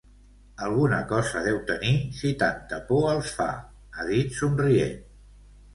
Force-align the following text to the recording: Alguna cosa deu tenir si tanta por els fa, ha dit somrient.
Alguna 0.67 1.01
cosa 1.11 1.43
deu 1.49 1.59
tenir 1.69 1.93
si 2.21 2.33
tanta 2.45 2.81
por 2.89 3.07
els 3.13 3.39
fa, 3.39 3.49
ha 3.99 4.11
dit 4.13 4.37
somrient. 4.41 5.03